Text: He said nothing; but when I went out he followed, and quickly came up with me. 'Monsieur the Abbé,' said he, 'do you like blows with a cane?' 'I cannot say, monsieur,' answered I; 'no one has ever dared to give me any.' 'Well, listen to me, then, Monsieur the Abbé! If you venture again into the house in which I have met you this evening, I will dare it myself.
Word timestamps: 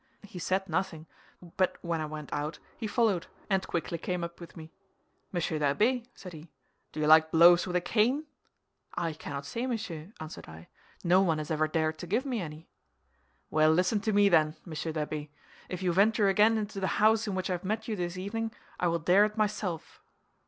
He 0.23 0.39
said 0.39 0.67
nothing; 0.67 1.05
but 1.57 1.77
when 1.83 2.01
I 2.01 2.07
went 2.07 2.33
out 2.33 2.57
he 2.75 2.87
followed, 2.87 3.27
and 3.51 3.67
quickly 3.67 3.99
came 3.99 4.23
up 4.23 4.39
with 4.39 4.57
me. 4.57 4.73
'Monsieur 5.31 5.59
the 5.59 5.65
Abbé,' 5.75 6.07
said 6.15 6.33
he, 6.33 6.49
'do 6.91 7.01
you 7.01 7.05
like 7.05 7.29
blows 7.29 7.67
with 7.67 7.75
a 7.75 7.81
cane?' 7.81 8.25
'I 8.95 9.13
cannot 9.13 9.45
say, 9.45 9.67
monsieur,' 9.67 10.11
answered 10.19 10.49
I; 10.49 10.69
'no 11.03 11.21
one 11.21 11.37
has 11.37 11.51
ever 11.51 11.67
dared 11.67 11.99
to 11.99 12.07
give 12.07 12.25
me 12.25 12.41
any.' 12.41 12.67
'Well, 13.51 13.69
listen 13.71 13.99
to 13.99 14.11
me, 14.11 14.27
then, 14.27 14.55
Monsieur 14.65 14.91
the 14.91 15.05
Abbé! 15.05 15.29
If 15.69 15.83
you 15.83 15.93
venture 15.93 16.27
again 16.29 16.57
into 16.57 16.79
the 16.79 16.97
house 16.97 17.27
in 17.27 17.35
which 17.35 17.51
I 17.51 17.53
have 17.53 17.63
met 17.63 17.87
you 17.87 17.95
this 17.95 18.17
evening, 18.17 18.51
I 18.79 18.87
will 18.87 18.97
dare 18.97 19.25
it 19.25 19.37
myself. 19.37 20.01